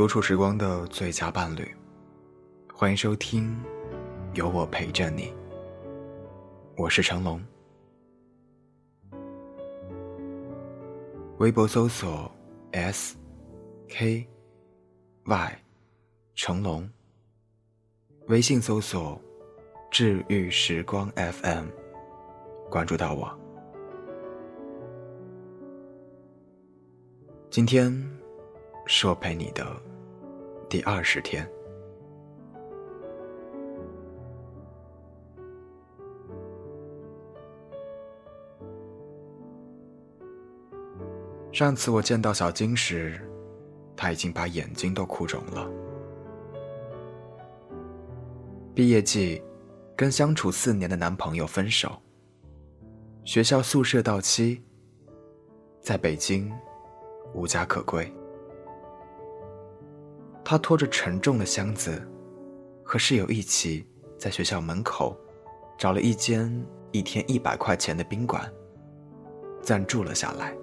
[0.00, 1.76] 独处时光的最佳伴侣，
[2.72, 3.54] 欢迎收听，
[4.32, 5.30] 有我陪着你。
[6.74, 7.38] 我是成龙，
[11.36, 12.32] 微博搜索
[12.72, 13.14] S
[13.90, 14.26] K
[15.24, 15.58] Y
[16.34, 16.88] 成龙，
[18.28, 19.20] 微信搜索
[19.90, 21.66] 治愈时光 FM，
[22.70, 23.30] 关注到我。
[27.50, 27.92] 今天
[28.86, 29.70] 是我陪你的
[30.70, 31.44] 第二十天。
[41.50, 43.20] 上次我见到小金时，
[43.96, 45.68] 他已经把眼睛都哭肿了。
[48.72, 49.42] 毕业季，
[49.96, 52.00] 跟相处四年的男朋友分手，
[53.24, 54.62] 学校宿舍到期，
[55.80, 56.48] 在北京。
[57.32, 58.12] 无家可归，
[60.44, 62.00] 他拖着沉重的箱子，
[62.82, 63.86] 和室友一起
[64.18, 65.16] 在学校门口
[65.78, 66.50] 找了一间
[66.92, 68.50] 一天一百块钱的宾馆，
[69.62, 70.56] 暂住了下来。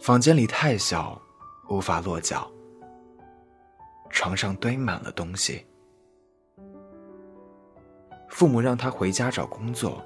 [0.00, 1.20] 房间里太小，
[1.68, 2.50] 无法落脚，
[4.10, 5.66] 床上堆满了东西。
[8.28, 10.02] 父母让他回家找工作，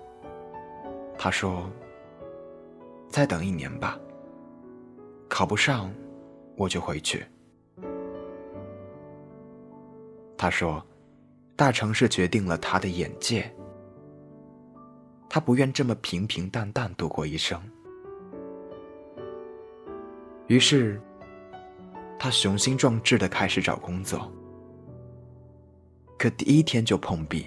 [1.17, 1.70] 他说。
[3.08, 3.98] 再等一年吧。
[5.28, 5.92] 考不上，
[6.56, 7.25] 我就回去。
[10.36, 10.84] 他说
[11.55, 13.55] ：“大城市决定了他的眼界，
[15.28, 17.61] 他不愿这么平平淡淡度过一生。”
[20.48, 21.00] 于是，
[22.19, 24.30] 他雄心壮志的开始找工作。
[26.19, 27.47] 可第一天就碰壁，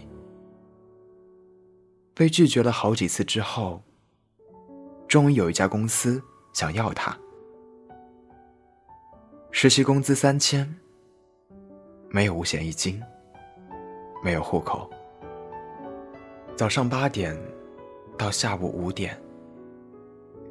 [2.14, 3.82] 被拒绝了好几次之后。
[5.08, 7.16] 终于有一家公司想要他，
[9.58, 10.70] 实习工资三千，
[12.10, 13.02] 没有五险一金，
[14.22, 14.90] 没有户口，
[16.58, 17.34] 早上八点
[18.18, 19.18] 到下午五点，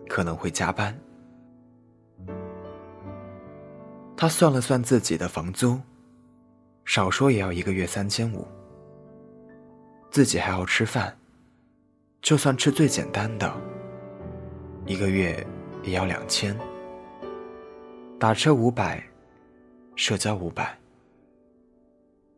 [0.08, 0.98] 可能会加班。
[4.16, 5.78] 他算了算自己的房租，
[6.86, 8.48] 少说也要一个月三千五，
[10.10, 11.14] 自己还要吃饭，
[12.22, 13.54] 就算吃最简单的。
[14.86, 15.46] 一个月
[15.82, 16.58] 也要两千，
[18.24, 19.04] 打车五百，
[19.96, 20.74] 社交五百，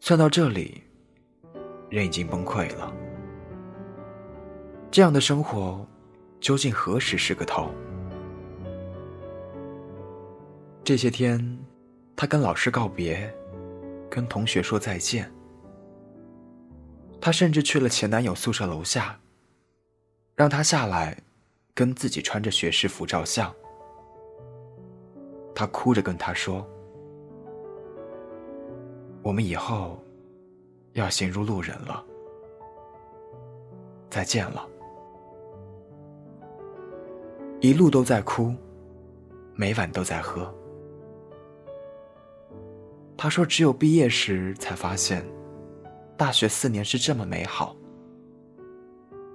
[0.01, 0.83] 算到这里，
[1.89, 2.93] 人已经崩溃了。
[4.91, 5.87] 这样的生活，
[6.41, 7.71] 究竟何时是个头？
[10.83, 11.57] 这些天，
[12.17, 13.33] 他跟老师告别，
[14.11, 15.33] 跟同学说再见。
[17.21, 19.17] 他甚至去了前男友宿舍楼下，
[20.35, 21.17] 让他下来。
[21.75, 23.55] 跟自己穿着学士服照相，
[25.57, 26.65] 他哭着跟他说
[29.25, 29.99] ：“我们以后
[30.93, 32.05] 要行如路人了，
[34.11, 34.69] 再见了。”
[37.63, 38.55] 一路都在哭，
[39.55, 40.55] 每晚都在喝。
[43.17, 45.25] 他说：“只有毕业时才发现，
[46.19, 47.75] 大学四年是这么美好，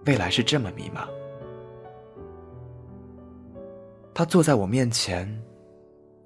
[0.05, 1.07] 未来是这么迷茫。”
[4.13, 5.27] 他坐在我面前，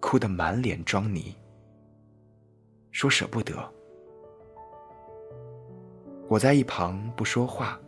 [0.06, 1.36] 哭得满脸妆泥，
[2.92, 3.56] 说舍不得。
[6.28, 7.80] 我在一旁不说话，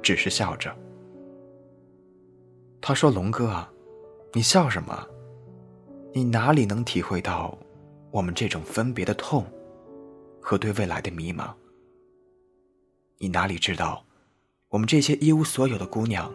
[0.00, 0.72] 只是笑着。
[2.80, 3.68] 他说：“龙哥啊，
[4.32, 5.04] 你笑什么？
[6.14, 7.58] 你哪里能体会到
[8.12, 9.44] 我们这种分别的痛
[10.40, 11.52] 和对未来的迷茫？
[13.18, 14.04] 你哪里知道
[14.68, 16.32] 我们这些一无所有的姑娘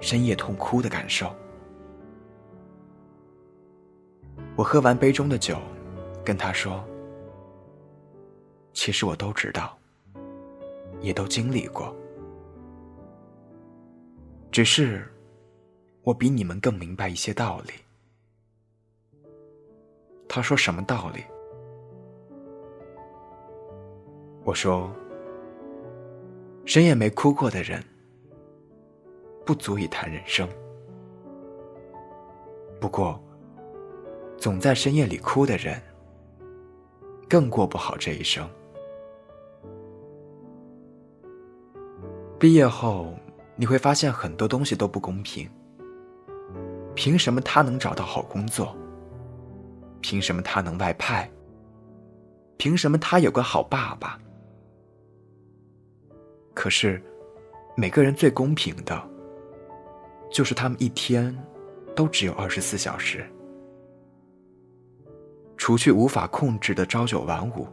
[0.00, 1.34] 深夜痛哭的感受？”
[4.60, 5.56] 我喝完杯中的酒，
[6.22, 6.84] 跟他说
[8.74, 9.74] ：“其实我都知道，
[11.00, 11.96] 也都经历过，
[14.52, 15.10] 只是
[16.02, 17.72] 我比你们更明白一些道理。”
[20.28, 21.24] 他说：“什么道理？”
[24.44, 24.92] 我说
[26.66, 27.82] ：“谁也没哭过的人，
[29.46, 30.46] 不足以谈人生。
[32.78, 33.18] 不过。”
[34.40, 35.78] 总在深夜里哭的人，
[37.28, 38.48] 更过不好这一生。
[42.38, 43.14] 毕业后，
[43.54, 45.46] 你会发现很多东西都不公平。
[46.94, 48.74] 凭什么他能找到好工作？
[50.00, 51.30] 凭什么他能外派？
[52.56, 54.18] 凭什么他有个好爸爸？
[56.54, 57.02] 可是，
[57.76, 59.06] 每个人最公平的，
[60.32, 61.36] 就是他们一天
[61.94, 63.22] 都只有二十四小时。
[65.60, 67.68] 除去无法控制的朝九晚五，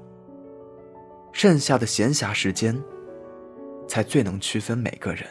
[1.31, 2.78] 剩下的闲暇时间，
[3.88, 5.25] 才最能区分每个人。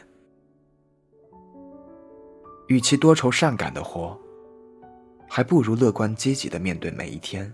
[2.69, 4.19] 与其多愁善感的活，
[5.29, 7.53] 还不如乐观积极的面对每一天。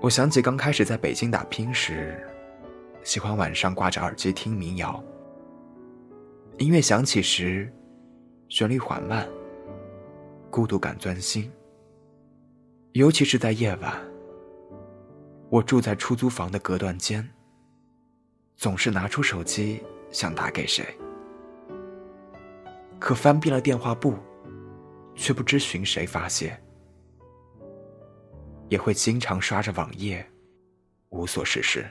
[0.00, 2.28] 我想起刚开始在北京打拼时，
[3.04, 5.00] 喜欢晚上挂着耳机听民谣。
[6.58, 7.72] 音乐响起时，
[8.48, 9.28] 旋律缓慢，
[10.52, 11.50] 孤独感钻心。
[12.92, 13.98] 尤其是在夜晚，
[15.48, 17.26] 我住在出租房的隔断间，
[18.54, 20.84] 总是拿出手机想打给谁，
[23.00, 24.14] 可翻遍了电话簿，
[25.14, 26.54] 却不知寻谁发泄。
[28.68, 30.26] 也会经常刷着网页，
[31.08, 31.86] 无所事事，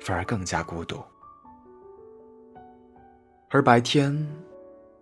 [0.00, 1.00] 反而更加孤独。
[3.48, 4.26] 而白天，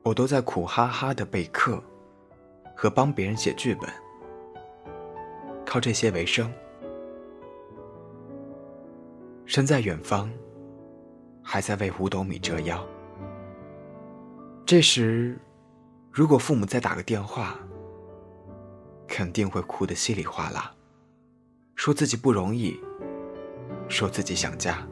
[0.06, 1.82] 我都在苦哈哈的备课
[2.76, 3.90] 和帮别人写剧本，
[5.64, 6.48] 靠这些为生。
[9.46, 10.30] 身在远方，
[11.42, 12.86] 还在为五斗米折腰。
[14.64, 15.36] 这时，
[16.12, 17.58] 如果父母再打个电话，
[19.08, 20.72] 肯定会哭得稀里哗啦，
[21.74, 22.78] 说自己不容易，
[23.88, 24.86] 说自己想家。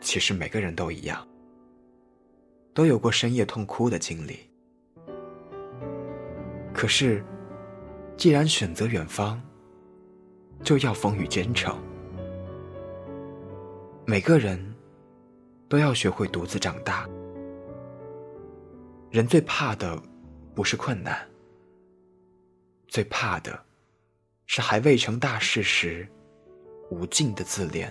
[0.00, 1.26] 其实每个人都一样，
[2.72, 4.38] 都有过深夜痛哭的经历。
[6.72, 7.24] 可是，
[8.16, 9.40] 既然选择远方，
[10.62, 11.76] 就要风雨兼程。
[14.04, 14.58] 每个人
[15.68, 17.08] 都要学会独自长大。
[19.10, 20.00] 人最怕的
[20.54, 21.26] 不是困难，
[22.86, 23.58] 最怕的
[24.46, 26.06] 是还未成大事时
[26.90, 27.90] 无尽的自怜。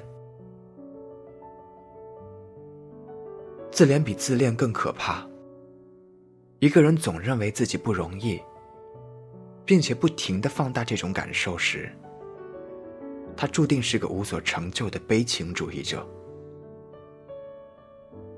[3.75, 5.27] 自怜比自恋更可怕。
[6.59, 8.39] 一个人总认为自己不容易，
[9.65, 11.91] 并且不停的放大这种感受时，
[13.35, 16.07] 他注定是个无所成就的悲情主义者。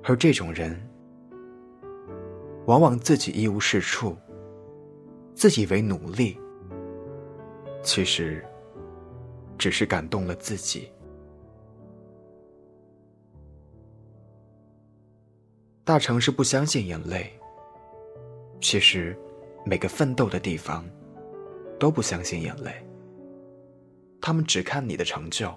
[0.04, 0.76] 而这种人。
[2.66, 4.18] 往往自己一无是处，
[5.36, 6.38] 自以为努力，
[7.84, 8.44] 其实
[9.56, 10.92] 只是感动了自己。
[15.88, 17.32] 大城市不相信眼泪，
[18.60, 19.18] 其实
[19.66, 20.84] 每个奋斗的地方
[21.80, 22.86] 都不相信眼泪，
[24.20, 25.50] 他们只看你的成就。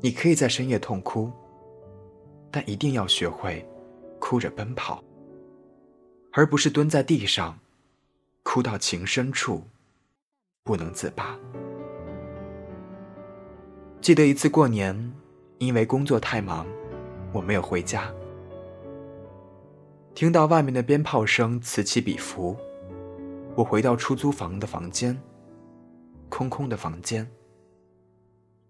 [0.00, 1.30] 你可以在深夜痛哭，
[2.50, 3.64] 但一定要学会。
[4.18, 5.04] 哭着奔跑，
[6.32, 7.56] 而不是蹲在地上，
[8.42, 9.62] 哭到情深处，
[10.64, 11.38] 不能自拔。
[14.00, 15.12] 记得一次过年，
[15.58, 16.66] 因为工作太忙，
[17.32, 18.12] 我没有回家。
[20.14, 22.56] 听到外面的鞭炮声此起彼伏，
[23.56, 25.20] 我回到出租房的房间，
[26.28, 27.28] 空空的房间，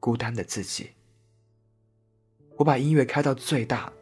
[0.01, 0.91] 孤单的自己。
[2.57, 3.93] 我把音乐开到最大。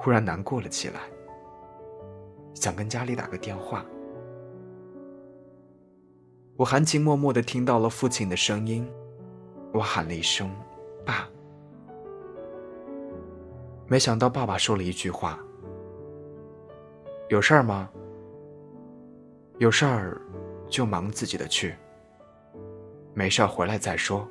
[0.00, 1.00] 忽然难过了起来，
[2.54, 3.84] 想跟家里打个电话。
[6.56, 8.88] 我含情脉脉的听到了父亲的声音，
[9.72, 10.48] 我喊了一声
[11.04, 11.28] “爸”，
[13.88, 15.36] 没想到爸爸说了一句话
[17.28, 17.90] ：“有事儿吗？
[19.58, 20.20] 有事儿
[20.68, 21.74] 就忙自己的去，
[23.12, 24.26] 没事儿回来再说。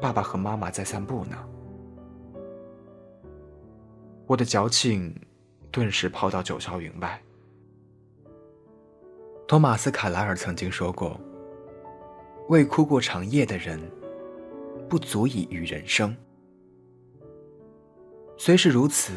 [0.00, 1.36] 爸爸和妈妈在散步呢。”
[4.26, 5.14] 我的矫情
[5.70, 7.20] 顿时抛到九霄云外。
[9.46, 11.20] 托马斯·卡莱尔曾经说过
[12.48, 13.78] ：“未哭过长夜的人，
[14.88, 16.16] 不足以与人生。”
[18.38, 19.12] 虽是如此，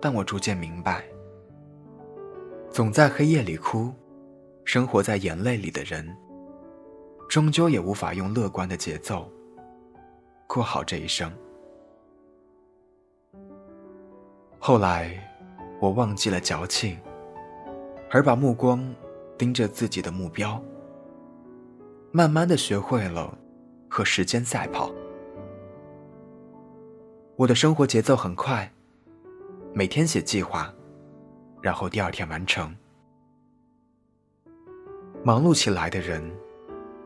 [0.00, 1.04] 但我逐渐明白，
[2.70, 3.92] 总在黑夜里哭，
[4.64, 6.16] 生活在眼泪里的人，
[7.28, 9.30] 终究也无法用乐观的节奏
[10.46, 11.32] 过好这一生。
[14.58, 15.18] 后来，
[15.80, 16.98] 我忘记了矫情，
[18.10, 18.94] 而把目光
[19.36, 20.62] 盯着自己的目标。
[22.10, 23.36] 慢慢的学会了
[23.88, 24.90] 和时间赛跑。
[27.36, 28.72] 我的生活节奏很快，
[29.78, 30.74] 每天写计划，
[31.62, 32.74] 然后第二天完成。
[35.22, 36.20] 忙碌起来的人，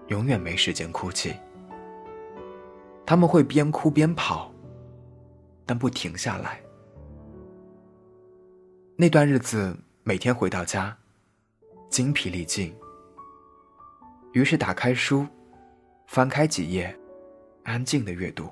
[0.06, 1.34] 永远没时间哭泣。
[3.04, 4.50] 他们会边哭边跑，
[5.66, 6.62] 但不停下来。
[8.96, 10.96] 那段日子，每天回到家，
[11.90, 12.74] 精疲力尽。
[14.32, 15.26] 于是打开书，
[16.06, 16.98] 翻开几页，
[17.64, 18.48] 安静的阅读，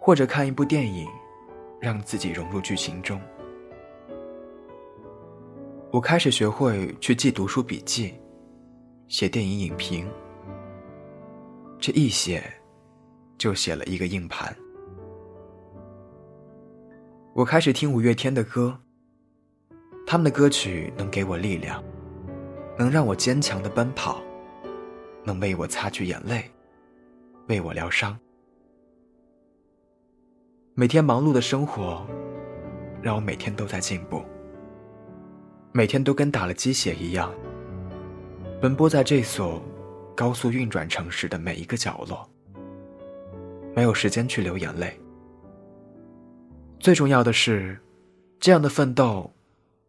[0.00, 1.06] 或者看一部电影，
[1.80, 3.20] 让自己融入剧情中。
[5.90, 8.14] 我开始学会去记读书笔记，
[9.08, 10.08] 写电影影评。
[11.80, 12.42] 这一写，
[13.38, 14.54] 就写了一个硬盘。
[17.32, 18.78] 我开始听五月天的歌，
[20.06, 21.82] 他们的歌曲能给我力量，
[22.78, 24.20] 能让我坚强的奔跑，
[25.24, 26.44] 能为我擦去眼泪，
[27.48, 28.18] 为我疗伤。
[30.80, 32.06] 每天忙碌的生活，
[33.02, 34.24] 让我每天都在进步。
[35.72, 37.30] 每天都跟打了鸡血一样，
[38.62, 39.62] 奔波在这所
[40.16, 42.26] 高速运转城市的每一个角落，
[43.76, 44.98] 没有时间去流眼泪。
[46.78, 47.78] 最重要的是，
[48.38, 49.30] 这样的奋斗，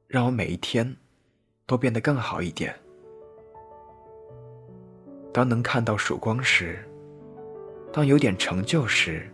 [0.09, 0.97] 让我每一天
[1.65, 2.75] 都变得更好一点。
[5.31, 6.85] 当能看到曙光时，
[7.93, 9.33] 当有点成就时，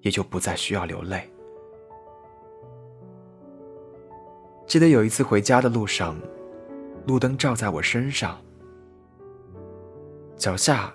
[0.00, 1.30] 也就不再需要流泪。
[4.66, 6.16] 记得有一次回家的路上，
[7.06, 8.38] 路灯照在我身上，
[10.36, 10.94] 脚下，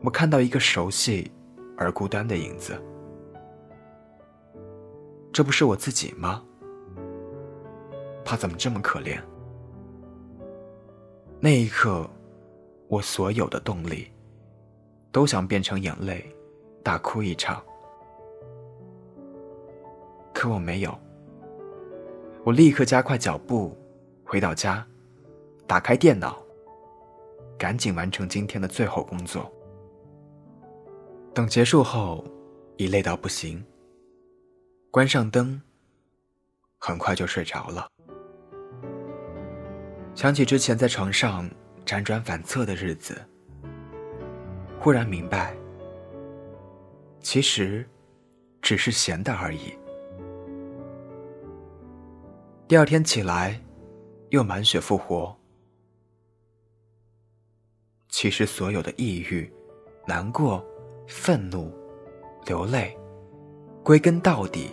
[0.00, 1.30] 我看到一个熟悉
[1.76, 2.80] 而孤单的影子。
[5.32, 6.42] 这不是我自己吗？
[8.24, 9.20] 他怎么这么可怜？
[11.38, 12.10] 那一刻，
[12.88, 14.10] 我所有的动力，
[15.12, 16.28] 都想变成眼泪，
[16.82, 17.62] 大哭一场，
[20.40, 20.98] 可我没有。
[22.44, 23.76] 我立刻加快脚步，
[24.24, 24.86] 回到家，
[25.66, 26.42] 打开电脑，
[27.58, 29.52] 赶紧完成今天的最后工作。
[31.34, 32.24] 等结束后，
[32.78, 33.62] 已累到不行，
[34.90, 35.60] 关上灯，
[36.78, 37.86] 很快就睡着了。
[40.14, 41.46] 想起之前在床上
[41.84, 43.14] 辗转反侧的日子，
[44.80, 45.54] 忽然明白，
[47.20, 47.86] 其实
[48.62, 49.74] 只是闲的而已。
[52.70, 53.60] 第二天起来，
[54.28, 55.36] 又满血复活。
[58.08, 59.52] 其实所有的抑郁、
[60.06, 60.64] 难过、
[61.08, 61.74] 愤怒、
[62.46, 62.96] 流泪，
[63.82, 64.70] 归根到底，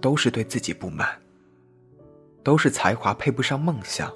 [0.00, 1.06] 都是对自己不满，
[2.42, 4.10] 都是才华配不上梦想。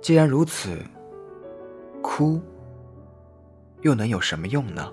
[0.00, 0.76] 既然如此，
[2.02, 2.40] 哭
[3.82, 4.92] 又能有什么用呢？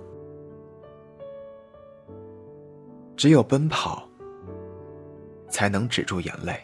[3.17, 4.07] 只有奔跑。
[5.49, 6.59] 才能止住眼泪。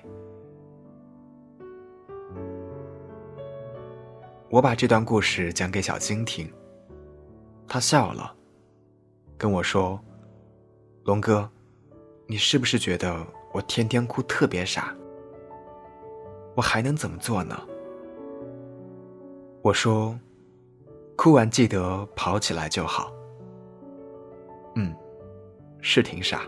[4.50, 6.50] 我把这段故事讲给小金听，
[7.68, 8.34] 他笑了，
[9.38, 10.00] 跟我说
[11.04, 11.50] ：“龙哥，
[12.28, 14.96] 你是不是觉得我天天哭特别傻？
[16.56, 17.60] 我还能怎么做呢？”
[19.62, 20.18] 我说
[21.18, 23.12] ：“哭完记得跑起来就好。”
[24.78, 24.96] 嗯，
[25.82, 26.42] 是挺傻。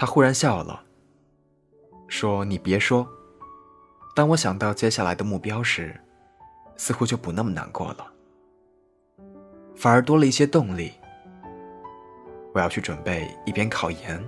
[0.00, 0.82] 他忽然笑了，
[2.08, 3.06] 说：“你别说，
[4.16, 5.94] 当我想到接下来的目标时，
[6.74, 8.10] 似乎就不那么难过了，
[9.76, 10.92] 反而多了一些动力。
[12.54, 14.24] 我要去准备一边考研，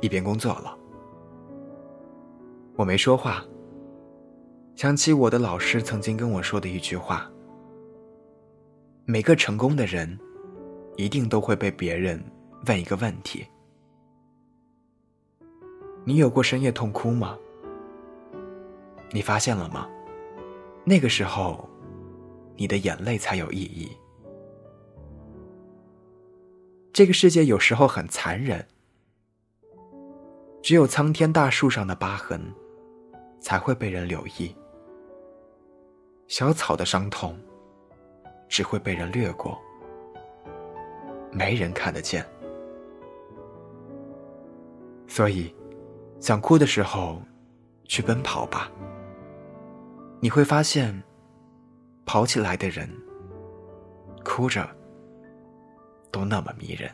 [0.00, 0.78] 一边工作了。”
[2.78, 3.44] 我没说话，
[4.76, 7.28] 想起我的老师曾经跟我说的一句话
[9.06, 10.16] ：“每个成功的人，
[10.96, 12.22] 一定都会被别人
[12.66, 13.44] 问一个问题。”
[16.04, 17.38] 你有过深夜痛哭吗？
[19.12, 19.88] 你发现了吗？
[20.84, 21.68] 那个时候，
[22.56, 23.96] 你的眼泪才有意义。
[26.92, 28.66] 这个世界有时候很残忍，
[30.62, 32.40] 只有苍天大树上的疤痕，
[33.40, 34.54] 才会被人留意；
[36.28, 37.38] 小草的伤痛，
[38.48, 39.60] 只会被人掠过，
[41.30, 42.26] 没人看得见。
[45.06, 45.54] 所以。
[46.20, 47.20] 想哭的时候，
[47.84, 48.70] 去奔跑吧。
[50.20, 51.02] 你会发现，
[52.04, 52.86] 跑起来的人，
[54.22, 54.68] 哭着
[56.12, 56.90] 都那么迷人。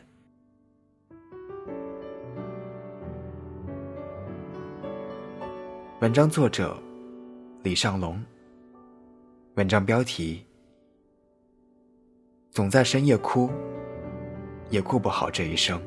[5.99, 6.77] 文章作者
[7.63, 8.23] 李尚龙。
[9.55, 10.45] 文章标题：
[12.51, 13.51] 总在深夜哭，
[14.69, 15.81] 也顾不好这一生。